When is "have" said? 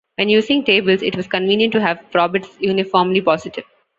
1.81-2.03